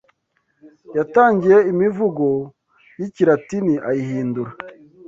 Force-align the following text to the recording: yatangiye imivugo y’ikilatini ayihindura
yatangiye 0.97 1.57
imivugo 1.71 2.25
y’ikilatini 2.99 3.73
ayihindura 3.89 4.51